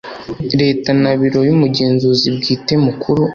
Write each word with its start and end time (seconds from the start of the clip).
Leta 0.61 0.89
na 1.01 1.11
Biro 1.19 1.39
y 1.49 1.51
Umugenzuzi 1.55 2.27
Bwite 2.37 2.73
Mukuru 2.85 3.23